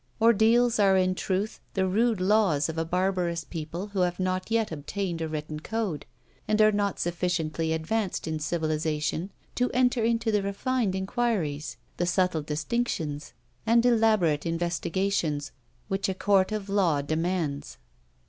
[0.19, 4.71] Ordeals are in truth the rude laws of a barbarous people who have not yet
[4.71, 6.07] obtained a written code,
[6.47, 12.41] and are not sufficiently advanced in civilization to enter into the refined inquiries, the subtile
[12.41, 13.33] distinctions,
[13.63, 15.51] and elaborate investigations,
[15.87, 17.77] which a court of law demands.